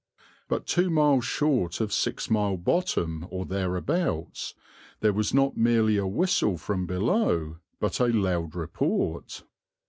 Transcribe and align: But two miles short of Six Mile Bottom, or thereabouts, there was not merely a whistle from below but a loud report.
But 0.47 0.65
two 0.65 0.89
miles 0.89 1.25
short 1.25 1.79
of 1.79 1.93
Six 1.93 2.27
Mile 2.31 2.57
Bottom, 2.57 3.27
or 3.29 3.45
thereabouts, 3.45 4.55
there 5.01 5.13
was 5.13 5.31
not 5.31 5.55
merely 5.57 5.97
a 5.97 6.07
whistle 6.07 6.57
from 6.57 6.87
below 6.87 7.57
but 7.79 7.99
a 7.99 8.07
loud 8.07 8.55
report. 8.55 9.43